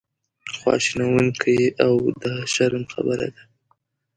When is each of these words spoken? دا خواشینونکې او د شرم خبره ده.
دا 0.45 0.51
خواشینونکې 0.57 1.59
او 1.85 1.95
د 2.21 2.23
شرم 2.53 2.83
خبره 2.93 3.27
ده. 3.33 3.41